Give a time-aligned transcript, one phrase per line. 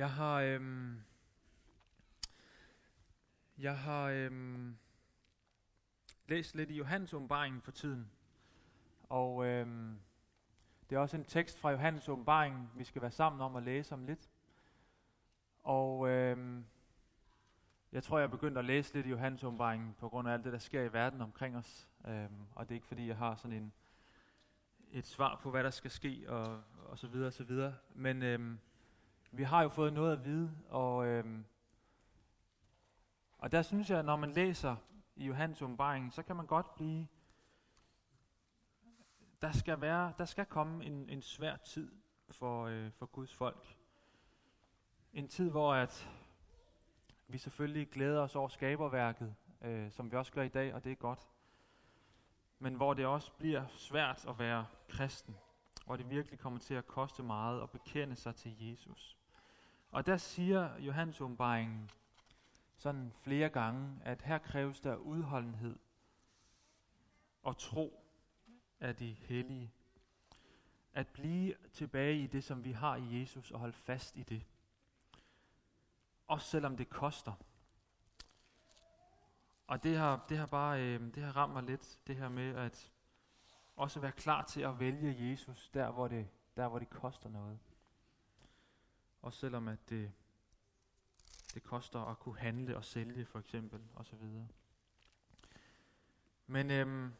[0.00, 1.02] Jeg har, øhm,
[3.58, 4.76] jeg har øhm,
[6.28, 8.10] læst lidt i Johannes åbenbaringen for tiden.
[9.02, 9.98] Og øhm,
[10.90, 13.94] det er også en tekst fra Johannes åbenbaringen, vi skal være sammen om at læse
[13.94, 14.30] om lidt.
[15.62, 16.64] Og øhm,
[17.92, 20.44] jeg tror, jeg er begyndt at læse lidt i Johannes åbenbaringen på grund af alt
[20.44, 21.88] det, der sker i verden omkring os.
[22.06, 23.72] Øhm, og det er ikke fordi, jeg har sådan en,
[24.90, 27.74] et svar på, hvad der skal ske, og, og så videre, og så videre.
[27.94, 28.58] Men øhm,
[29.30, 31.44] vi har jo fået noget at vide, og, øhm,
[33.38, 34.76] og der synes jeg, når man læser
[35.16, 37.06] i Johannes åbenbaring, så kan man godt blive,
[39.42, 41.92] der skal, være, der skal komme en, en svær tid
[42.30, 43.76] for, øh, for Guds folk.
[45.12, 46.10] En tid, hvor at
[47.28, 50.92] vi selvfølgelig glæder os over skaberværket, øh, som vi også gør i dag, og det
[50.92, 51.28] er godt.
[52.58, 55.36] Men hvor det også bliver svært at være kristen,
[55.86, 59.19] hvor det virkelig kommer til at koste meget at bekende sig til Jesus.
[59.90, 61.90] Og der siger Johannes åbenbaringen
[62.76, 65.78] sådan flere gange, at her kræves der udholdenhed
[67.42, 68.04] og tro
[68.80, 69.72] af de hellige.
[70.92, 74.46] At blive tilbage i det, som vi har i Jesus, og holde fast i det.
[76.26, 77.32] Også selvom det koster.
[79.66, 82.56] Og det har, det har bare øh, det har ramt mig lidt, det her med
[82.56, 82.92] at
[83.76, 87.58] også være klar til at vælge Jesus, der hvor det, der, hvor det koster noget.
[89.22, 90.12] Også selvom at det,
[91.54, 94.48] det koster at kunne handle og sælge for eksempel og så videre.
[96.46, 97.12] Men øhm,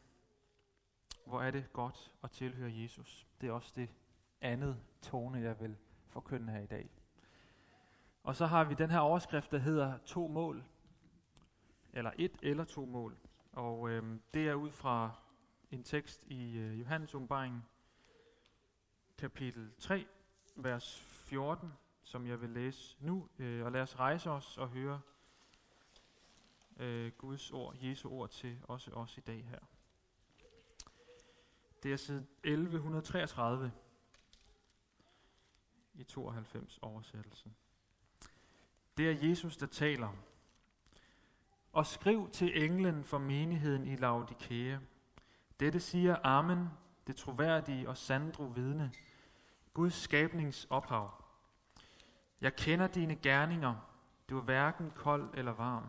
[1.25, 3.27] hvor er det godt at tilhøre Jesus.
[3.41, 3.89] Det er også det
[4.41, 6.89] andet tone, jeg vil forkynde her i dag.
[8.23, 10.63] Og så har vi den her overskrift, der hedder to mål.
[11.93, 13.17] Eller et eller to mål.
[13.51, 15.11] Og øhm, det er ud fra
[15.71, 17.69] en tekst i øh, Johannes åbenbaring,
[19.17, 20.07] kapitel 3,
[20.55, 21.73] vers 14
[22.11, 23.29] som jeg vil læse nu.
[23.39, 25.01] Øh, og lad os rejse os og høre
[26.77, 29.59] øh, Guds ord, Jesu ord til også os i dag her.
[31.83, 33.71] Det er side 1133
[35.93, 37.55] i 92 oversættelsen.
[38.97, 40.09] Det er Jesus, der taler.
[41.73, 44.77] Og skriv til englen for menigheden i Laodikea.
[45.59, 46.67] Dette siger Amen,
[47.07, 48.91] det troværdige og sandro vidne,
[49.73, 51.20] Guds skabningsophav.
[52.41, 53.75] Jeg kender dine gerninger.
[54.29, 55.83] Du er hverken kold eller varm.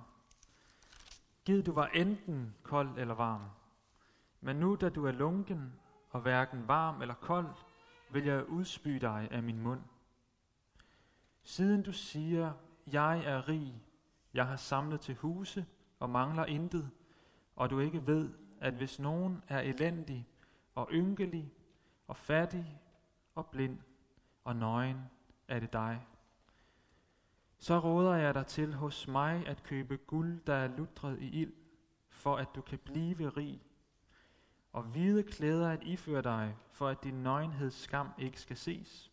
[1.45, 3.43] Gid du var enten kold eller varm.
[4.41, 5.73] Men nu, da du er lunken
[6.11, 7.49] og hverken varm eller kold,
[8.11, 9.81] vil jeg udspy dig af min mund.
[11.43, 12.53] Siden du siger,
[12.87, 13.83] jeg er rig,
[14.35, 15.67] jeg har samlet til huse
[15.99, 16.91] og mangler intet,
[17.57, 18.31] og du ikke ved,
[18.61, 20.29] at hvis nogen er elendig
[20.75, 21.53] og ynkelig
[22.07, 22.81] og fattig
[23.35, 23.79] og blind
[24.45, 25.01] og nøgen,
[25.49, 26.07] er det dig.
[27.63, 31.53] Så råder jeg dig til hos mig at købe guld, der er lutret i ild,
[32.09, 33.63] for at du kan blive rig,
[34.73, 39.13] og hvide klæder at iføre dig, for at din nøgenheds skam ikke skal ses,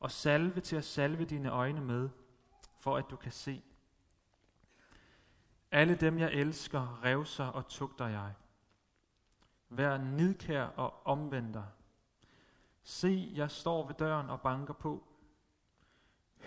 [0.00, 2.08] og salve til at salve dine øjne med,
[2.76, 3.62] for at du kan se.
[5.70, 8.34] Alle dem, jeg elsker, revser og tugter jeg.
[9.68, 11.64] Vær nidkær og omvender.
[12.82, 15.13] Se, jeg står ved døren og banker på.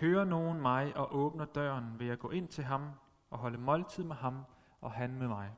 [0.00, 2.90] Hører nogen mig og åbner døren, vil jeg gå ind til ham
[3.30, 4.44] og holde måltid med ham
[4.80, 5.52] og han med mig.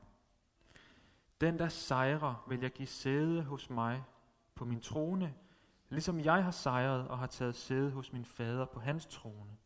[1.41, 4.03] Den, der sejrer, vil jeg give sæde hos mig
[4.55, 5.33] på min trone,
[5.89, 9.57] ligesom jeg har sejret og har taget sæde hos min fader på hans trone.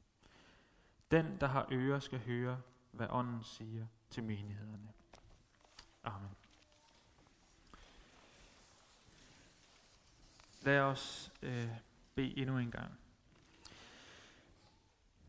[1.11, 2.61] Den, der har ører, skal høre,
[2.91, 4.91] hvad ånden siger til menighederne.
[6.03, 6.29] Amen.
[10.61, 11.69] Lad os øh,
[12.15, 13.04] bede endnu en gang.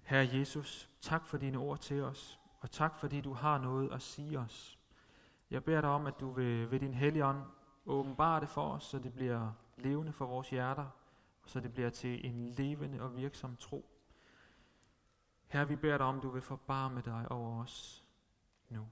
[0.06, 4.02] Herre Jesus, tak for dine ord til os, og tak fordi du har noget at
[4.02, 4.78] sige os.
[5.50, 7.42] Jeg beder dig om, at du vil ved din hellige ånd
[7.86, 10.86] åbenbare det for os, så det bliver levende for vores hjerter,
[11.42, 13.88] og så det bliver til en levende og virksom tro.
[15.46, 18.04] Herre, vi beder dig om, at du vil forbarme dig over os
[18.68, 18.88] nu.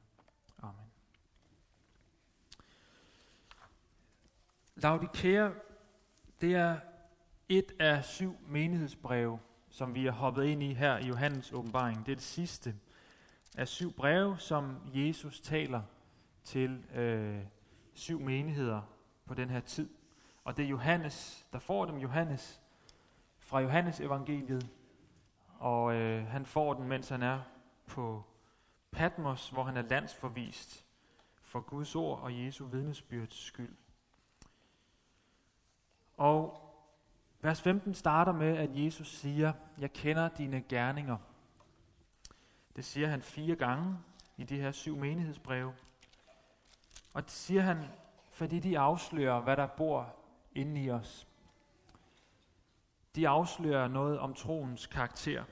[0.63, 0.91] Amen.
[4.75, 5.51] Laudikea,
[6.41, 6.81] det er
[7.49, 9.41] et af syv menighedsbreve,
[9.75, 12.07] som vi er hoppet ind i her i Johannes åbenbaring.
[12.07, 12.75] Det er det sidste
[13.57, 15.83] af syv breve, som Jesus taler
[16.45, 17.41] til øh,
[17.95, 18.83] syv menigheder
[19.27, 19.91] på den her tid.
[20.45, 21.97] Og det er Johannes, der får dem.
[21.97, 22.61] Johannes
[23.39, 24.71] fra Johannes evangeliet.
[25.59, 27.41] Og øh, han får den, mens han er
[27.87, 28.25] på
[28.91, 30.85] Patmos, hvor han er landsforvist
[31.43, 33.77] for Guds ord og Jesu vidnesbyrds skyld.
[36.17, 36.64] Og
[37.45, 41.17] Vers 15 starter med, at Jesus siger, jeg kender dine gerninger.
[42.77, 43.99] Det siger han fire gange
[44.37, 45.75] i de her syv menighedsbreve.
[47.15, 47.85] Og det siger han,
[48.31, 50.15] fordi de afslører, hvad der bor
[50.53, 51.29] inde i os.
[53.15, 55.45] De afslører noget om troens karakter.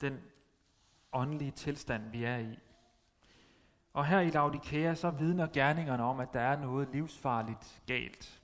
[0.00, 0.20] Den
[1.12, 2.58] åndelige tilstand, vi er i.
[3.92, 8.41] Og her i Laodikea, så vidner gerningerne om, at der er noget livsfarligt galt.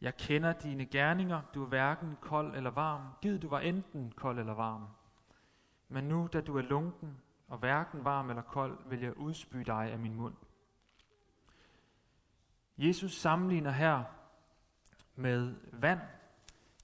[0.00, 3.02] Jeg kender dine gerninger, du er hverken kold eller varm.
[3.22, 4.86] Gid du var enten kold eller varm.
[5.88, 7.18] Men nu, da du er lunken
[7.48, 10.34] og hverken varm eller kold, vil jeg udspy dig af min mund.
[12.78, 14.04] Jesus sammenligner her
[15.14, 16.00] med vand.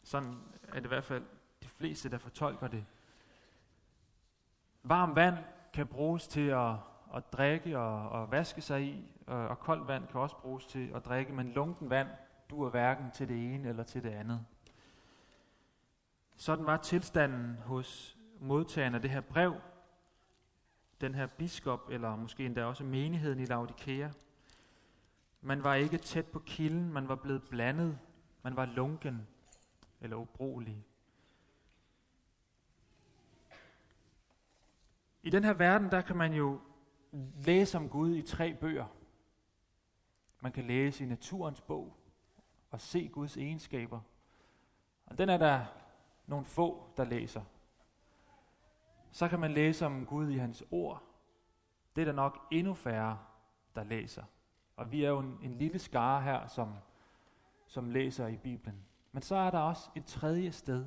[0.02, 0.38] Sådan
[0.68, 1.24] er det i hvert fald
[1.62, 2.86] de fleste, der fortolker det.
[4.82, 5.36] Varm vand
[5.72, 6.74] kan bruges til at,
[7.14, 10.90] at drikke og, og vaske sig i, og, og koldt vand kan også bruges til
[10.94, 12.08] at drikke, men lunken vand
[12.50, 14.46] duer hverken til det ene eller til det andet.
[16.36, 19.54] Sådan var tilstanden hos modtageren af det her brev,
[21.00, 24.08] den her biskop, eller måske endda også menigheden i Laodikea.
[25.40, 27.98] Man var ikke tæt på kilden, man var blevet blandet,
[28.42, 29.26] man var lunken
[30.00, 30.84] eller ubrugelig.
[35.22, 36.60] I den her verden, der kan man jo
[37.44, 38.86] læse om Gud i tre bøger.
[40.40, 41.96] Man kan læse i naturens bog
[42.76, 44.00] og se Guds egenskaber.
[45.06, 45.64] Og den er der
[46.26, 47.42] nogle få, der læser.
[49.10, 51.02] Så kan man læse om Gud i hans ord.
[51.96, 53.18] Det er der nok endnu færre,
[53.74, 54.24] der læser.
[54.76, 56.74] Og vi er jo en, en lille skare her, som,
[57.66, 58.86] som læser i Bibelen.
[59.12, 60.86] Men så er der også et tredje sted,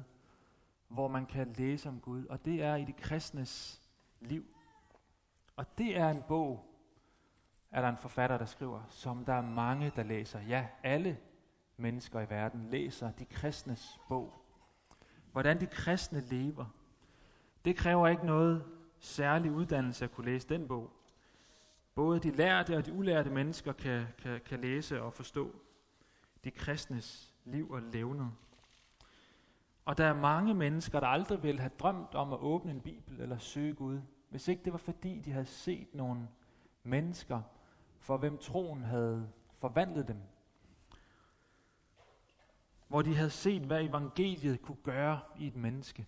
[0.88, 3.82] hvor man kan læse om Gud, og det er i de kristnes
[4.20, 4.46] liv.
[5.56, 6.66] Og det er en bog,
[7.72, 10.42] er der en forfatter, der skriver, som der er mange, der læser.
[10.42, 11.20] Ja, alle
[11.80, 14.46] mennesker i verden læser de kristnes bog.
[15.32, 16.66] Hvordan de kristne lever.
[17.66, 18.64] Det kræver ikke noget
[19.00, 20.92] særlig uddannelse at kunne læse den bog.
[21.96, 25.56] Både de lærte og de ulærte mennesker kan, kan, kan læse og forstå
[26.44, 28.26] de kristnes liv og levned.
[29.86, 33.22] Og der er mange mennesker, der aldrig ville have drømt om at åbne en bibel
[33.22, 36.28] eller søge Gud, hvis ikke det var fordi, de havde set nogle
[36.84, 37.42] mennesker,
[38.00, 40.18] for hvem troen havde forvandlet dem.
[42.90, 46.08] Hvor de havde set, hvad evangeliet kunne gøre i et menneske.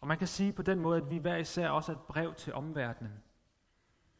[0.00, 2.34] Og man kan sige på den måde, at vi hver især også er et brev
[2.34, 3.22] til omverdenen,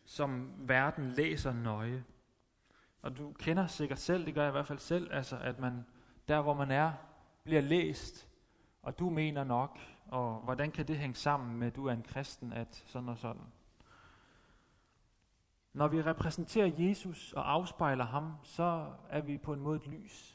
[0.04, 2.04] som verden læser nøje.
[3.02, 5.84] Og du kender sikkert selv, det gør jeg i hvert fald selv, altså at man
[6.28, 6.92] der hvor man er,
[7.44, 8.28] bliver læst,
[8.82, 12.02] og du mener nok, og hvordan kan det hænge sammen med, at du er en
[12.02, 13.42] kristen, at sådan og sådan.
[15.72, 20.33] Når vi repræsenterer Jesus og afspejler ham, så er vi på en måde et lys.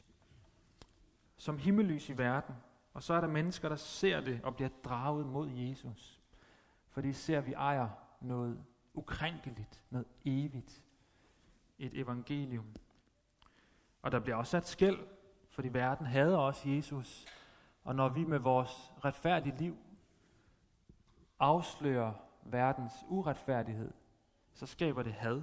[1.40, 2.54] Som himmellys i verden.
[2.94, 6.20] Og så er der mennesker, der ser det og bliver draget mod Jesus.
[6.88, 7.88] For de ser, at vi ejer
[8.20, 8.64] noget
[8.94, 10.82] ukrænkeligt, noget evigt.
[11.78, 12.74] Et evangelium.
[14.02, 14.98] Og der bliver også sat skæld,
[15.50, 17.26] fordi verden hader også Jesus.
[17.84, 19.76] Og når vi med vores retfærdige liv
[21.38, 22.12] afslører
[22.42, 23.92] verdens uretfærdighed,
[24.52, 25.42] så skaber det had.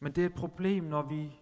[0.00, 1.40] Men det er et problem, når vi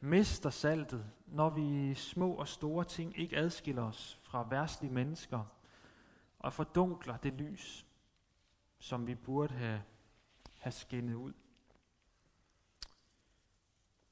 [0.00, 5.44] mister saltet, når vi små og store ting ikke adskiller os fra værtslige mennesker
[6.38, 7.86] og fordunkler det lys,
[8.78, 9.82] som vi burde have,
[10.58, 11.32] have skinnet ud.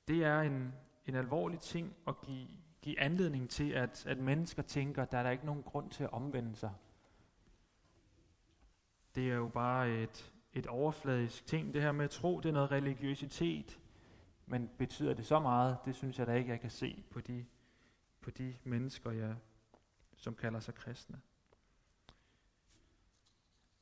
[0.08, 0.74] Det er en,
[1.06, 2.48] en alvorlig ting at give,
[2.82, 6.04] give anledning til, at, at mennesker tænker, at der er der ikke nogen grund til
[6.04, 6.74] at omvende sig.
[9.14, 11.74] Det er jo bare et, et overfladisk ting.
[11.74, 13.78] Det her med at tro, det er noget religiøsitet.
[14.48, 15.78] Men betyder det så meget?
[15.84, 17.46] Det synes jeg da ikke, jeg kan se på de,
[18.20, 19.36] på de mennesker, jeg,
[20.16, 21.20] som kalder sig kristne.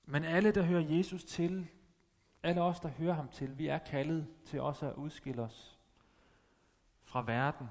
[0.04, 1.68] Men alle, der hører Jesus til,
[2.42, 5.78] alle os, der hører ham til, vi er kaldet til også at udskille os
[7.02, 7.68] fra verden.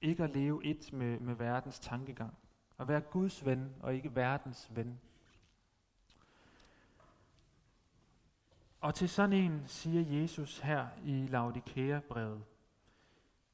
[0.00, 2.34] Ikke at leve et med, med verdens tankegang.
[2.78, 5.00] At være Guds ven og ikke verdens ven.
[8.82, 12.44] Og til sådan en siger Jesus her i Laodikea-brevet,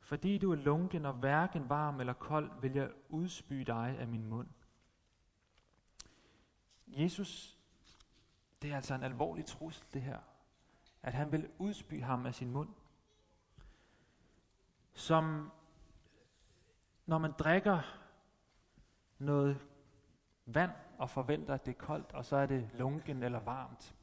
[0.01, 4.27] fordi du er lunken og hverken varm eller kold, vil jeg udspy dig af min
[4.27, 4.49] mund.
[6.87, 7.59] Jesus,
[8.63, 10.19] det er altså en alvorlig trussel det her,
[11.03, 12.69] at han vil udspy ham af sin mund.
[14.93, 15.51] Som
[17.07, 17.81] når man drikker
[19.19, 19.61] noget
[20.47, 23.98] vand og forventer, at det er koldt, og så er det lunken eller varmt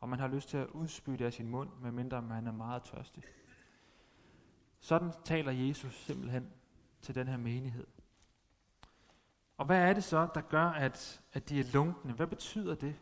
[0.00, 3.22] og man har lyst til at udspytte af sin mund, medmindre man er meget tørstig.
[4.80, 6.52] Sådan taler Jesus simpelthen
[7.00, 7.86] til den her menighed.
[9.56, 12.12] Og hvad er det så, der gør, at, at de er lunkne?
[12.12, 12.96] Hvad betyder det?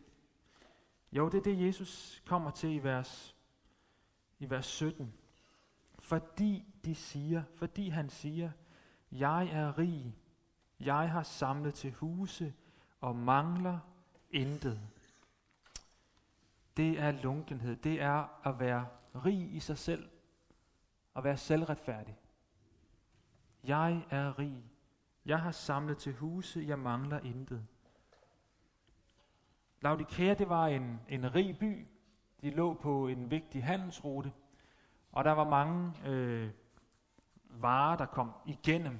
[1.11, 3.35] Jo, det er det, Jesus kommer til i vers,
[4.39, 5.13] i vers 17.
[5.99, 8.51] Fordi de siger, fordi han siger,
[9.11, 10.15] jeg er rig,
[10.79, 12.53] jeg har samlet til huse
[13.01, 13.79] og mangler
[14.31, 14.79] intet.
[16.77, 17.75] Det er lunkenhed.
[17.75, 18.87] Det er at være
[19.25, 20.09] rig i sig selv.
[21.15, 22.17] At være selvretfærdig.
[23.63, 24.63] Jeg er rig.
[25.25, 26.63] Jeg har samlet til huse.
[26.67, 27.67] Jeg mangler intet.
[29.81, 31.87] Laodikea, det var en, en rig by.
[32.41, 34.31] De lå på en vigtig handelsrute.
[35.11, 36.51] Og der var mange øh,
[37.49, 38.99] varer, der kom igennem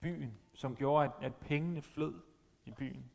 [0.00, 2.14] byen, som gjorde, at, at pengene flød
[2.64, 3.11] i byen.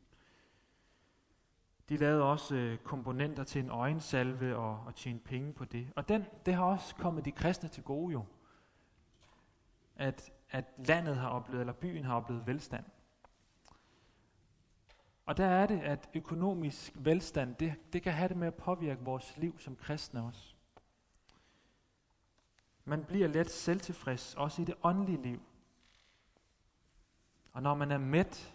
[1.88, 5.92] De lavede også øh, komponenter til en øjensalve og, og tjente penge på det.
[5.96, 8.24] Og den, det har også kommet de kristne til gode jo.
[9.96, 12.84] At, at landet har oplevet, eller byen har oplevet velstand.
[15.26, 19.04] Og der er det, at økonomisk velstand, det, det kan have det med at påvirke
[19.04, 20.54] vores liv som kristne også.
[22.84, 25.42] Man bliver let selvtilfreds, også i det åndelige liv.
[27.52, 28.54] Og når man er mæt,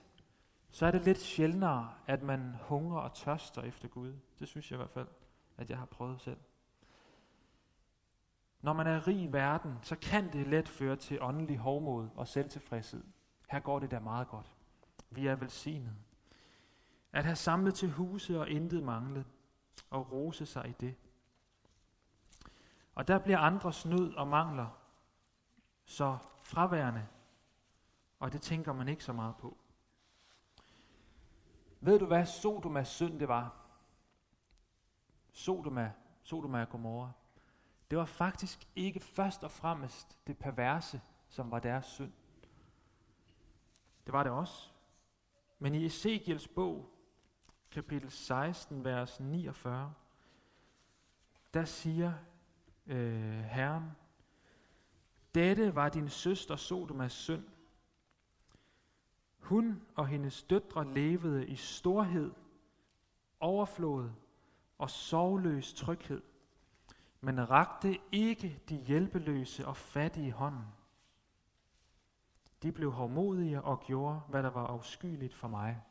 [0.73, 4.13] så er det lidt sjældnere, at man hungrer og tørster efter Gud.
[4.39, 5.07] Det synes jeg i hvert fald,
[5.57, 6.39] at jeg har prøvet selv.
[8.61, 12.27] Når man er rig i verden, så kan det let føre til åndelig hovmod og
[12.27, 13.03] selvtilfredshed.
[13.49, 14.53] Her går det da meget godt.
[15.09, 15.95] Vi er velsignet.
[17.11, 19.25] At have samlet til huse og intet manglet,
[19.89, 20.95] og rose sig i det.
[22.95, 24.67] Og der bliver andres nød og mangler
[25.85, 27.07] så fraværende,
[28.19, 29.57] og det tænker man ikke så meget på.
[31.85, 33.55] Ved du hvad Sodomas synd det var?
[35.31, 37.11] Sodoma, Sodoma og Gomorra.
[37.89, 42.11] Det var faktisk ikke først og fremmest det perverse, som var deres synd.
[44.05, 44.69] Det var det også.
[45.59, 46.89] Men i Ezekiels bog,
[47.71, 49.93] kapitel 16, vers 49,
[51.53, 52.13] der siger
[52.87, 53.91] øh, Herren,
[55.35, 57.43] dette var din søster Sodomas synd,
[59.43, 62.31] hun og hendes døtre levede i storhed,
[63.39, 64.09] overflod
[64.77, 66.21] og sorgløs tryghed,
[67.21, 70.65] men rakte ikke de hjælpeløse og fattige hånden.
[72.63, 75.83] De blev hårdmodige og gjorde, hvad der var afskyeligt for mig.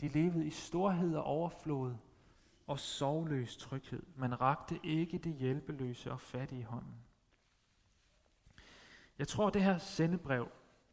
[0.00, 1.94] De levede i storhed og overflod
[2.66, 7.04] og sorgløs tryghed, men rakte ikke de hjælpeløse og fattige hånden.
[9.18, 10.48] Jeg tror, det her sendebrev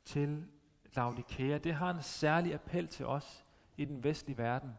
[0.06, 0.48] til
[0.96, 3.46] Laodikea, det har en særlig appel til os
[3.78, 4.78] i den vestlige verden,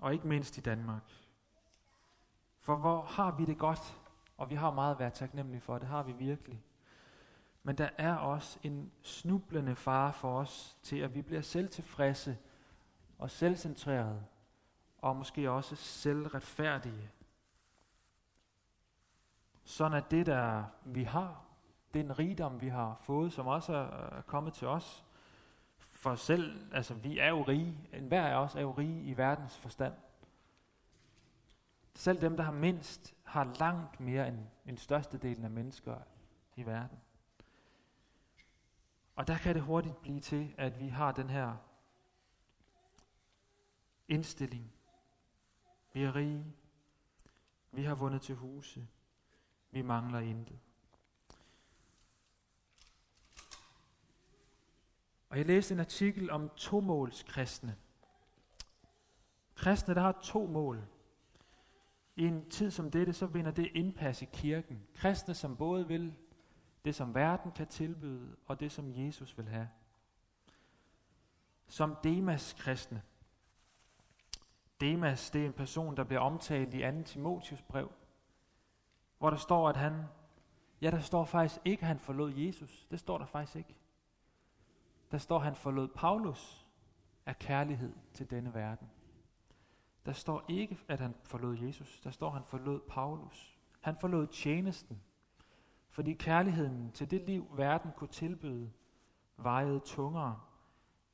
[0.00, 1.12] og ikke mindst i Danmark.
[2.60, 3.98] For hvor har vi det godt,
[4.36, 6.62] og vi har meget at være taknemmelige for, det har vi virkelig.
[7.62, 12.38] Men der er også en snublende fare for os til, at vi bliver selvtilfredse
[13.18, 14.24] og selvcentrerede,
[14.98, 17.10] og måske også selvretfærdige.
[19.64, 21.44] Sådan er det, der vi har,
[21.94, 25.04] den rigdom, vi har fået, som også er kommet til os.
[25.78, 29.56] For selv, altså vi er jo rige, enhver af os er jo rige i verdens
[29.56, 29.94] forstand.
[31.94, 35.96] Selv dem, der har mindst, har langt mere end, end størstedelen af mennesker
[36.56, 36.98] i verden.
[39.16, 41.56] Og der kan det hurtigt blive til, at vi har den her
[44.08, 44.72] indstilling.
[45.92, 46.54] Vi er rige.
[47.72, 48.88] Vi har vundet til huse.
[49.70, 50.58] Vi mangler intet.
[55.30, 57.32] Og jeg læste en artikel om tomålskristne.
[57.32, 57.76] kristne.
[59.54, 60.84] Kristne, der har to mål.
[62.16, 64.86] I en tid som dette, så vinder det indpas i kirken.
[64.94, 66.14] Kristne, som både vil
[66.84, 69.68] det, som verden kan tilbyde, og det, som Jesus vil have.
[71.66, 73.02] Som Demas kristne.
[74.80, 77.02] Demas, det er en person, der bliver omtalt i 2.
[77.02, 77.92] Timotius brev,
[79.18, 80.04] hvor der står, at han,
[80.80, 82.86] ja, der står faktisk ikke, at han forlod Jesus.
[82.90, 83.79] Det står der faktisk ikke
[85.10, 86.68] der står, han forlod Paulus
[87.26, 88.88] af kærlighed til denne verden.
[90.06, 92.00] Der står ikke, at han forlod Jesus.
[92.00, 93.58] Der står, at han forlod Paulus.
[93.80, 95.02] Han forlod tjenesten,
[95.90, 98.72] fordi kærligheden til det liv, verden kunne tilbyde,
[99.36, 100.40] vejede tungere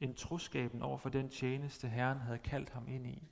[0.01, 3.23] end troskaben over for den tjeneste, Herren havde kaldt ham ind i.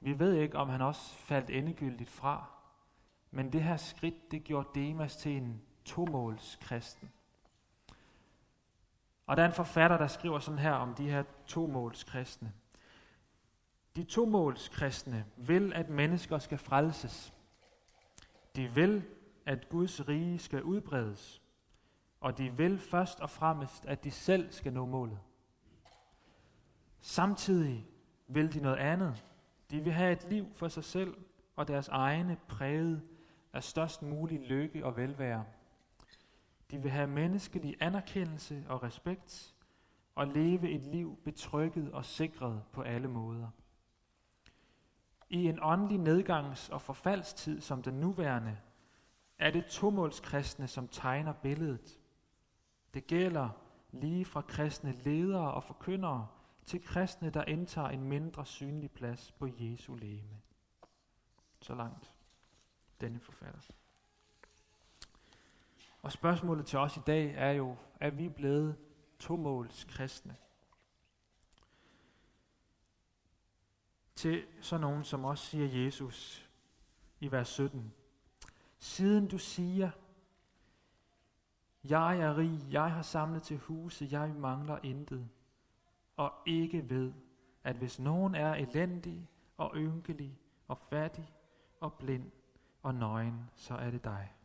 [0.00, 2.50] Vi ved ikke, om han også faldt endegyldigt fra,
[3.30, 7.12] men det her skridt, det gjorde Demas til en tomåls kristen.
[9.28, 12.48] Og der er en forfatter, der skriver sådan her om de her tomålskristne.
[12.48, 12.52] kristne.
[13.96, 17.34] De tomålskristne vil, at mennesker skal frelses.
[18.56, 19.04] De vil,
[19.46, 21.42] at Guds rige skal udbredes.
[22.20, 25.18] Og de vil først og fremmest, at de selv skal nå målet.
[27.00, 27.86] Samtidig
[28.28, 29.24] vil de noget andet.
[29.70, 31.16] De vil have et liv for sig selv
[31.56, 33.02] og deres egne præget
[33.52, 35.44] af størst mulig lykke og velvære.
[36.70, 39.54] De vil have menneskelig anerkendelse og respekt
[40.14, 43.50] og leve et liv betrykket og sikret på alle måder.
[45.30, 48.58] I en åndelig nedgangs- og forfaldstid som den nuværende,
[49.38, 52.00] er det tomålskristne, som tegner billedet.
[52.94, 53.48] Det gælder
[53.92, 56.28] lige fra kristne ledere og forkyndere
[56.66, 60.40] til kristne, der indtager en mindre synlig plads på Jesu læme.
[61.60, 62.14] Så langt
[63.00, 63.60] denne forfatter.
[66.02, 68.76] Og spørgsmålet til os i dag er jo, er vi blevet
[69.18, 70.36] tomåls kristne?
[74.14, 76.48] Til sådan nogen, som også siger Jesus
[77.20, 77.92] i vers 17.
[78.78, 79.90] Siden du siger,
[81.84, 85.28] jeg er rig, jeg har samlet til huse, jeg mangler intet,
[86.16, 87.12] og ikke ved,
[87.64, 90.38] at hvis nogen er elendig og ynkelig
[90.68, 91.34] og fattig
[91.80, 92.30] og blind
[92.82, 94.37] og nøgen, så er det dig.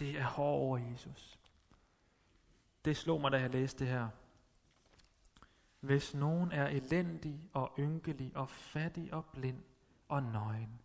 [0.00, 1.38] Det er hård over Jesus.
[2.84, 4.08] Det slog mig, da jeg læste det her.
[5.80, 9.62] Hvis nogen er elendig og ynkelig og fattig og blind
[10.08, 10.80] og nøgen,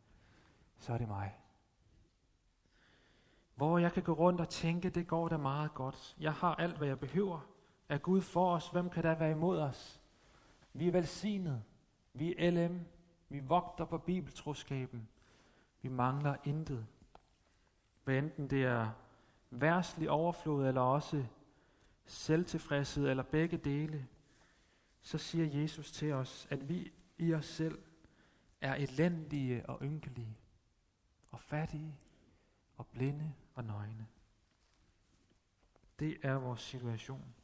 [0.78, 1.36] så er det mig.
[3.56, 6.16] Hvor jeg kan gå rundt og tænke, det går da meget godt.
[6.20, 7.40] Jeg har alt, hvad jeg behøver.
[7.90, 8.70] Er Gud for os?
[8.70, 10.02] Hvem kan der være imod os?
[10.74, 11.64] Vi er velsignet.
[12.14, 12.86] Vi er LM.
[13.30, 15.08] Vi vogter på bibeltroskaben.
[15.82, 16.88] Vi mangler intet.
[18.04, 18.92] Hvad enten det er
[19.50, 21.26] værslig overflod, eller også
[22.06, 24.08] selvtilfredshed, eller begge dele,
[25.02, 27.80] så siger Jesus til os, at vi i os selv
[28.62, 30.38] er elendige og ynkelige,
[31.32, 31.96] og fattige,
[32.78, 34.08] og blinde og nøgne.
[36.00, 37.36] Det er vores situation.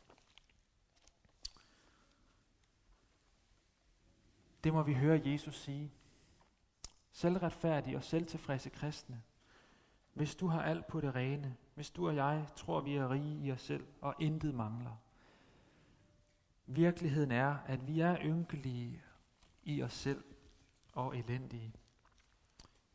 [4.63, 5.91] Det må vi høre Jesus sige.
[7.11, 9.23] Selvretfærdige og selvtilfredse kristne.
[10.13, 13.45] Hvis du har alt på det rene, hvis du og jeg tror, vi er rige
[13.45, 14.95] i os selv og intet mangler.
[16.65, 19.03] Virkeligheden er, at vi er ynkelige
[19.63, 20.23] i os selv
[20.93, 21.73] og elendige.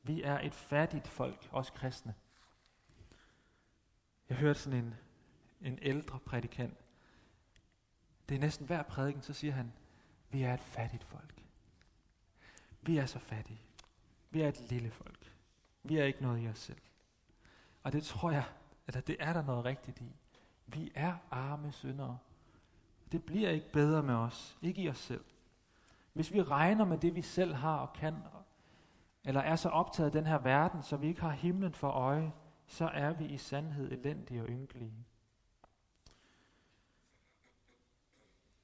[0.02, 2.14] Vi er et fattigt folk, også kristne.
[4.28, 4.94] Jeg hørte sådan en,
[5.60, 6.78] en ældre prædikant.
[8.28, 9.72] Det er næsten hver prædiken, så siger han,
[10.30, 11.42] vi er et fattigt folk.
[12.82, 13.60] Vi er så fattige.
[14.30, 15.34] Vi er et lille folk.
[15.82, 16.80] Vi er ikke noget i os selv.
[17.82, 18.44] Og det tror jeg,
[18.86, 20.16] eller det er der noget rigtigt i.
[20.66, 22.18] Vi er arme syndere.
[23.12, 25.24] Det bliver ikke bedre med os, ikke i os selv.
[26.12, 28.14] Hvis vi regner med det, vi selv har og kan,
[29.24, 32.32] eller er så optaget af den her verden, så vi ikke har himlen for øje,
[32.66, 35.06] så er vi i sandhed elendige og ynkelige.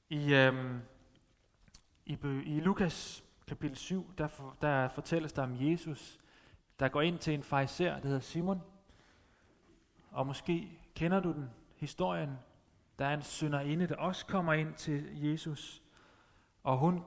[0.08, 0.80] I, øhm,
[2.06, 6.18] i, I Lukas kapitel 7, der, for, der fortælles der om Jesus,
[6.78, 8.60] der går ind til en fejser, der hedder Simon.
[10.12, 12.38] Og måske kender du den historien.
[12.98, 15.82] Der er en synderinde, der også kommer ind til Jesus,
[16.62, 17.04] og hun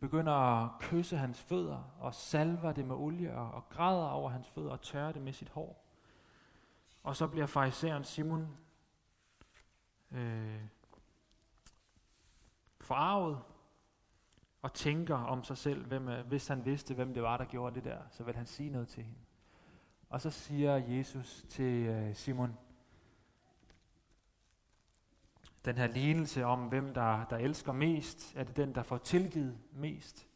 [0.00, 4.48] begynder at kysse hans fødder, og salver det med olie, og, og græder over hans
[4.48, 5.84] fødder, og tørrer det med sit hår.
[7.02, 8.56] Og så bliver fariseren Simon
[10.10, 10.60] øh,
[12.80, 13.42] forarvet,
[14.62, 17.84] og tænker om sig selv, hvem, hvis han vidste, hvem det var, der gjorde det
[17.84, 19.18] der, så vil han sige noget til hende.
[20.14, 22.56] Og så siger Jesus til øh, Simon,
[25.64, 29.58] den her lignelse om, hvem der, der elsker mest, er det den, der får tilgivet
[29.72, 30.26] mest.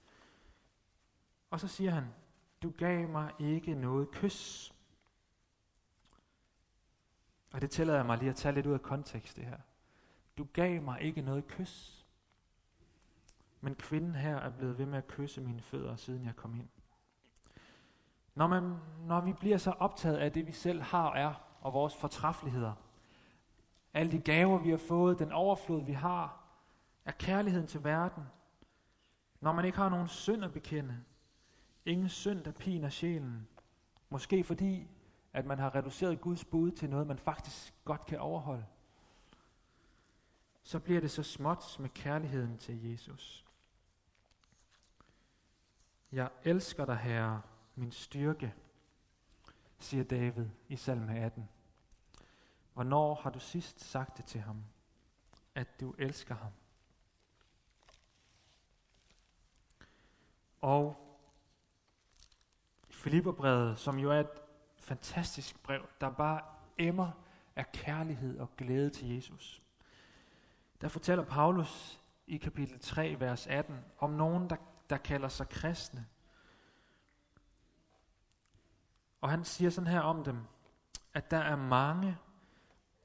[1.51, 2.05] Og så siger han,
[2.63, 4.73] du gav mig ikke noget kys.
[7.53, 9.59] Og det tillader jeg mig lige at tage lidt ud af kontekst det her.
[10.39, 12.07] Du gav mig ikke noget kys.
[13.61, 16.69] Men kvinden her er blevet ved med at kysse mine fødder, siden jeg kom ind.
[18.39, 21.73] Når, man, når vi bliver så optaget af det, vi selv har og er, og
[21.73, 22.73] vores fortræffeligheder,
[23.95, 26.45] alle de gaver, vi har fået, den overflod, vi har,
[27.05, 28.25] er kærligheden til verden.
[29.41, 31.05] Når man ikke har nogen synd at bekende,
[31.85, 33.49] ingen synd, der piner sjælen,
[34.11, 34.89] måske fordi,
[35.33, 38.65] at man har reduceret Guds bud til noget, man faktisk godt kan overholde,
[40.63, 43.45] så bliver det så småt med kærligheden til Jesus.
[46.13, 47.43] Jeg elsker dig, Herre,
[47.79, 48.55] min styrke,
[49.79, 51.49] siger David i salme 18.
[52.75, 54.65] Hvornår har du sidst sagt det til ham,
[55.55, 56.53] at du elsker ham?
[60.61, 61.05] Og
[62.91, 64.43] Filipperbrevet, som jo er et
[64.79, 66.43] fantastisk brev, der bare
[66.79, 67.11] emmer
[67.57, 69.63] af kærlighed og glæde til Jesus.
[70.81, 74.57] Der fortæller Paulus i kapitel 3, vers 18, om nogen, der,
[74.91, 76.07] der kalder sig kristne,
[79.21, 80.39] og han siger sådan her om dem,
[81.15, 82.19] at der er mange,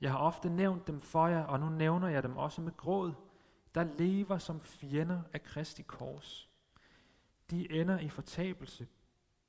[0.01, 3.13] jeg har ofte nævnt dem for jer, og nu nævner jeg dem også med gråd,
[3.75, 6.49] der lever som fjender af Kristi kors.
[7.49, 8.87] De ender i fortabelse.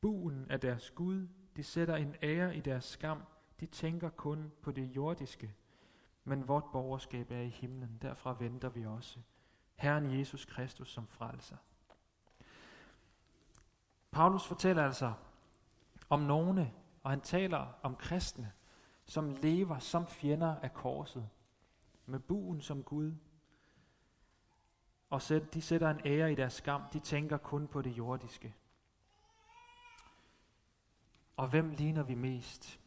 [0.00, 3.22] Buen af deres Gud, de sætter en ære i deres skam.
[3.60, 5.54] De tænker kun på det jordiske.
[6.24, 9.18] Men vort borgerskab er i himlen, derfra venter vi også.
[9.76, 11.56] Herren Jesus Kristus som frelser.
[14.10, 15.12] Paulus fortæller altså
[16.08, 18.52] om nogle, og han taler om kristne,
[19.04, 21.28] som lever som fjender af korset,
[22.06, 23.14] med buen som Gud.
[25.10, 25.22] Og
[25.54, 28.54] de sætter en ære i deres skam, de tænker kun på det jordiske.
[31.36, 32.80] Og hvem ligner vi mest?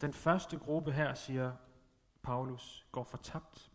[0.00, 1.56] Den første gruppe her, siger
[2.22, 3.72] Paulus, går fortabt.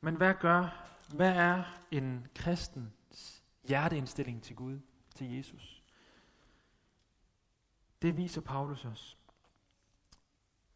[0.00, 4.80] Men hvad gør, hvad er en kristens hjerteindstilling til Gud,
[5.14, 5.82] til Jesus?
[8.02, 9.18] Det viser Paulus os.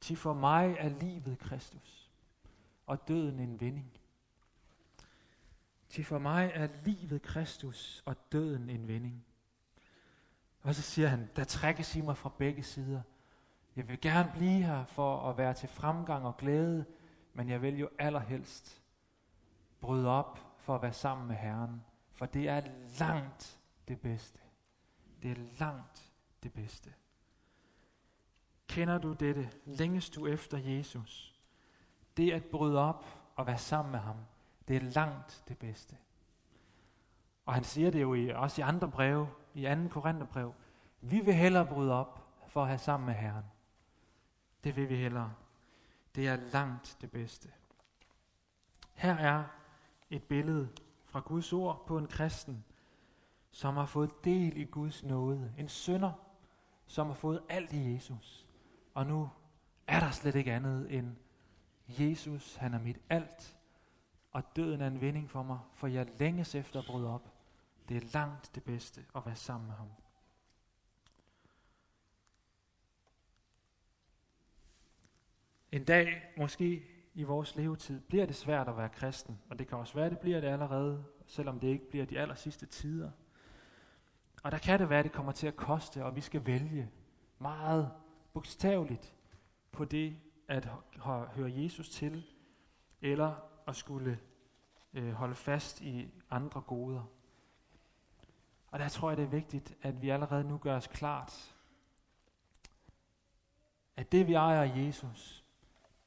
[0.00, 2.10] Til for mig er livet Kristus,
[2.86, 3.92] og døden en vinding.
[5.88, 9.24] Til for mig er livet Kristus, og døden en vinding.
[10.62, 13.02] Og så siger han, der trækkes i mig fra begge sider.
[13.76, 16.84] Jeg vil gerne blive her for at være til fremgang og glæde,
[17.34, 18.81] men jeg vil jo allerhelst
[19.82, 21.84] bryde op for at være sammen med Herren.
[22.12, 22.62] For det er
[22.98, 24.38] langt det bedste.
[25.22, 26.94] Det er langt det bedste.
[28.68, 29.50] Kender du dette?
[29.64, 31.40] Længes du efter Jesus?
[32.16, 33.04] Det at bryde op
[33.36, 34.16] og være sammen med ham,
[34.68, 35.96] det er langt det bedste.
[37.46, 39.88] Og han siger det jo i, også i andre breve, i 2.
[39.90, 40.54] Korintherbrev.
[41.00, 43.44] Vi vil hellere bryde op for at have sammen med Herren.
[44.64, 45.32] Det vil vi hellere.
[46.14, 47.52] Det er langt det bedste.
[48.94, 49.44] Her er
[50.12, 50.68] et billede
[51.05, 52.64] fra Guds ord på en kristen,
[53.51, 55.55] som har fået del i Guds nåde.
[55.59, 56.12] En sønder,
[56.87, 58.46] som har fået alt i Jesus.
[58.94, 59.31] Og nu
[59.87, 61.16] er der slet ikke andet end
[61.88, 63.59] Jesus, han er mit alt,
[64.31, 67.33] og døden er en vinding for mig, for jeg længes efter at bryde op.
[67.88, 69.88] Det er langt det bedste at være sammen med ham.
[75.72, 76.83] En dag, måske
[77.14, 80.11] i vores levetid, bliver det svært at være kristen, og det kan også være, at
[80.11, 83.11] det bliver det allerede, selvom det ikke bliver de aller sidste tider.
[84.42, 86.90] Og der kan det være, at det kommer til at koste, og vi skal vælge
[87.38, 87.90] meget
[88.33, 89.14] bogstaveligt
[89.72, 90.16] på det
[90.48, 90.68] at
[91.09, 92.25] høre Jesus til,
[93.01, 93.35] eller
[93.66, 94.18] at skulle
[94.94, 97.03] øh, holde fast i andre goder.
[98.70, 101.55] Og der tror jeg, det er vigtigt, at vi allerede nu gør os klart,
[103.96, 105.44] at det vi ejer af Jesus,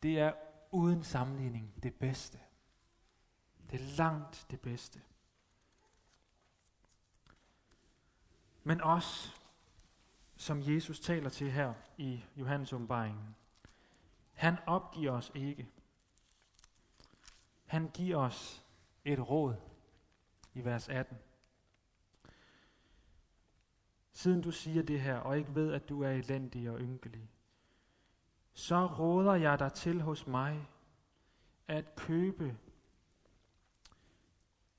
[0.04, 0.34] det er
[0.72, 2.40] uden sammenligning det bedste.
[3.72, 5.02] Det er langt det bedste.
[8.64, 9.36] Men også,
[10.36, 13.36] som Jesus taler til her i Johannes åbenbaringen,
[14.34, 15.70] han opgiver os ikke.
[17.66, 18.66] Han giver os
[19.06, 19.56] et råd
[20.54, 21.18] i vers 18.
[24.12, 27.30] Siden du siger det her, og ikke ved, at du er elendig og ynkelig,
[28.56, 30.68] så råder jeg dig til hos mig
[31.68, 32.58] at købe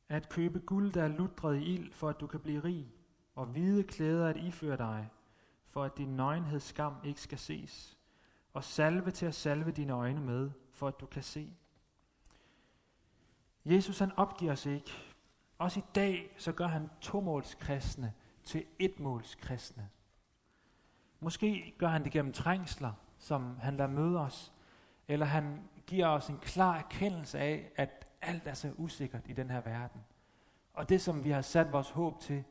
[0.08, 2.92] at købe guld, der er lutret i ild, for at du kan blive rig,
[3.34, 5.10] og hvide klæder at iføre dig,
[5.66, 7.98] for at din nøgenhedsskam ikke skal ses,
[8.52, 11.56] og salve til at salve dine øjne med, for at du kan se.
[13.64, 14.90] Jesus han opgiver os ikke.
[15.58, 19.88] Også i dag, så gør han tomålskristne til etmålskristne.
[21.20, 22.92] Måske gør han det gennem trængsler,
[23.26, 24.52] som han lader møde os,
[25.08, 29.50] eller han giver os en klar erkendelse af, at alt er så usikkert i den
[29.50, 30.00] her verden.
[30.74, 32.44] Og det, som vi har sat vores håb til,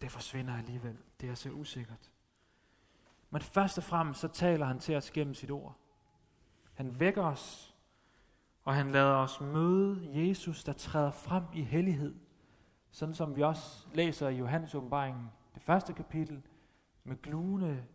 [0.00, 0.96] det forsvinder alligevel.
[1.20, 2.10] Det er så usikkert.
[3.30, 5.76] Men først og fremmest så taler han til os gennem sit ord.
[6.74, 7.74] Han vækker os,
[8.64, 12.14] og han lader os møde Jesus, der træder frem i hellighed.
[12.90, 16.42] Sådan som vi også læser i Johannes åbenbaringen, det første kapitel,
[17.04, 17.86] med glune,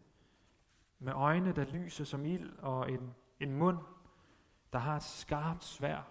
[1.03, 3.77] med øjne, der lyser som ild, og en, en mund,
[4.73, 6.07] der har et skarpt svær.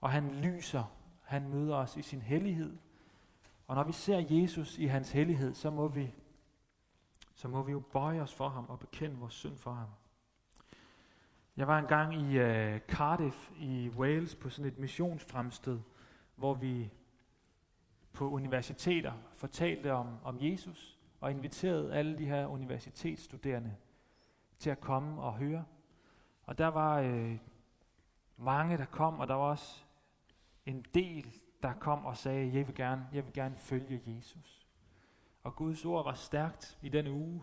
[0.00, 0.84] Og han lyser,
[1.22, 2.76] han møder os i sin hellighed.
[3.66, 6.14] Og når vi ser Jesus i hans hellighed, så må vi
[7.34, 9.88] så må vi jo bøje os for ham og bekende vores synd for ham.
[11.56, 15.80] Jeg var engang i uh, Cardiff i Wales på sådan et missionsfremstød,
[16.36, 16.90] hvor vi
[18.12, 23.76] på universiteter fortalte om, om Jesus og inviterede alle de her universitetsstuderende
[24.58, 25.64] til at komme og høre.
[26.46, 27.38] Og der var øh,
[28.36, 29.82] mange, der kom, og der var også
[30.66, 34.66] en del, der kom og sagde, jeg vil gerne, jeg vil gerne følge Jesus.
[35.42, 37.42] Og Guds ord var stærkt i denne uge.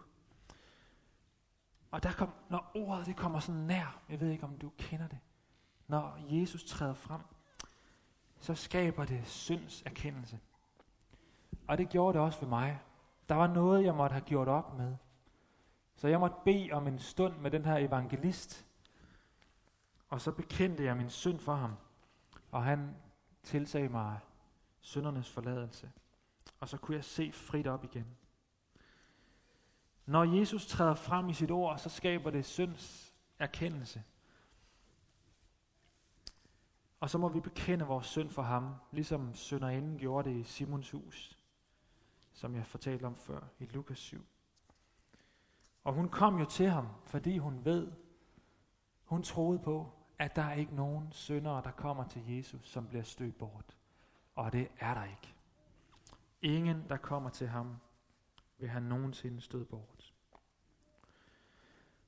[1.91, 5.07] Og der kom, når ordet det kommer sådan nær, jeg ved ikke om du kender
[5.07, 5.19] det,
[5.87, 7.21] når Jesus træder frem,
[8.39, 10.39] så skaber det synds erkendelse.
[11.67, 12.79] Og det gjorde det også for mig.
[13.29, 14.95] Der var noget, jeg måtte have gjort op med.
[15.95, 18.65] Så jeg måtte bede om en stund med den her evangelist,
[20.09, 21.75] og så bekendte jeg min synd for ham,
[22.51, 22.95] og han
[23.43, 24.19] tilsagde mig
[24.81, 25.91] syndernes forladelse.
[26.59, 28.05] Og så kunne jeg se frit op igen.
[30.05, 34.03] Når Jesus træder frem i sit ord, så skaber det synds erkendelse.
[36.99, 40.91] Og så må vi bekende vores synd for ham, ligesom sønderinden gjorde det i Simons
[40.91, 41.34] hus,
[42.35, 44.25] som jeg fortalte om før i Lukas 7.
[45.83, 47.91] Og hun kom jo til ham, fordi hun ved,
[49.03, 53.03] hun troede på, at der er ikke nogen syndere, der kommer til Jesus, som bliver
[53.03, 53.77] stødt bort.
[54.35, 55.35] Og det er der ikke.
[56.41, 57.77] Ingen, der kommer til ham,
[58.57, 60.13] vil han nogensinde støde bort.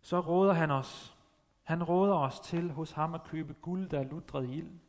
[0.02, 1.18] Så råder han os.
[1.64, 4.80] Han råder os til hos ham at købe guld, der er lutret i ild.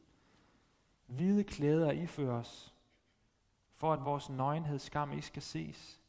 [1.06, 2.74] Hvide klæder iføres,
[3.78, 6.00] for at vores nøgenhed skam ikke skal ses.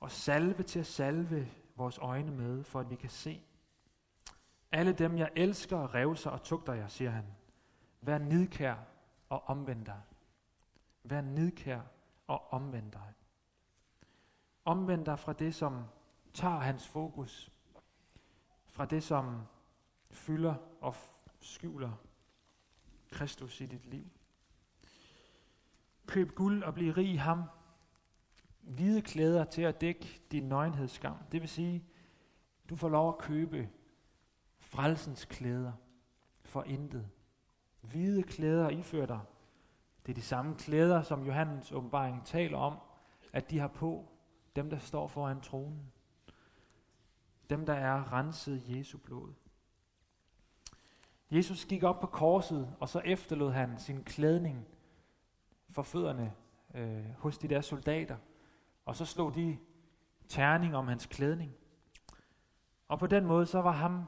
[0.00, 3.42] Og salve til at salve vores øjne med, for at vi kan se.
[4.72, 7.24] Alle dem, jeg elsker, revser og tugter jer, siger han.
[8.00, 8.76] Vær nidkær
[9.28, 10.02] og omvend dig.
[11.02, 11.80] Vær nidkær
[12.26, 13.12] og omvend dig.
[14.64, 15.84] Omvend dig fra det, som
[16.34, 17.52] tager hans fokus.
[18.66, 19.42] Fra det, som
[20.10, 20.94] fylder og
[21.40, 21.92] skjuler
[23.10, 24.15] Kristus i dit liv.
[26.06, 27.42] Køb guld og bliv rig i ham.
[28.60, 31.16] Hvide klæder til at dække din nøgenhedsskam.
[31.32, 31.84] Det vil sige,
[32.68, 33.68] du får lov at købe
[34.58, 35.72] frelsens klæder
[36.44, 37.08] for intet.
[37.80, 39.20] Hvide klæder ifører dig.
[40.06, 42.78] Det er de samme klæder, som Johannes åbenbaring taler om,
[43.32, 44.08] at de har på
[44.56, 45.92] dem, der står foran tronen.
[47.50, 49.32] Dem, der er renset i Jesu blod.
[51.30, 54.66] Jesus gik op på korset, og så efterlod han sin klædning
[55.76, 56.32] for fødderne
[56.74, 58.16] øh, hos de der soldater.
[58.84, 59.58] Og så slog de
[60.28, 61.52] terning om hans klædning.
[62.88, 64.04] Og på den måde, så var ham,